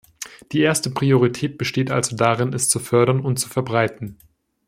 Die 0.51 0.61
erste 0.61 0.89
Priorität 0.89 1.59
besteht 1.59 1.91
also 1.91 2.15
darin, 2.15 2.53
es 2.53 2.69
zu 2.69 2.79
fördern 2.79 3.19
und 3.19 3.37
zu 3.37 3.47
verbreiten. 3.49 4.17